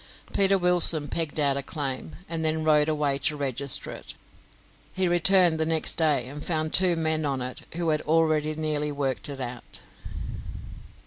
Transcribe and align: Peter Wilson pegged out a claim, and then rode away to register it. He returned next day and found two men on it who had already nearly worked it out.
Peter 0.33 0.57
Wilson 0.57 1.07
pegged 1.07 1.39
out 1.39 1.57
a 1.57 1.61
claim, 1.61 2.15
and 2.27 2.43
then 2.43 2.63
rode 2.63 2.89
away 2.89 3.19
to 3.19 3.37
register 3.37 3.91
it. 3.91 4.15
He 4.91 5.07
returned 5.07 5.59
next 5.67 5.93
day 5.93 6.25
and 6.27 6.43
found 6.43 6.73
two 6.73 6.95
men 6.95 7.23
on 7.23 7.39
it 7.39 7.61
who 7.75 7.89
had 7.89 8.01
already 8.01 8.55
nearly 8.55 8.91
worked 8.91 9.29
it 9.29 9.39
out. 9.39 9.83